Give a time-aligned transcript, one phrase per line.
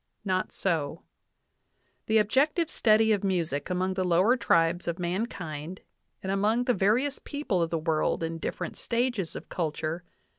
[0.25, 1.03] Not so.
[2.07, 5.81] "The ob jective study of music among the lower tribes of mankind,
[6.23, 10.03] and among the various people of the world in different stages of culture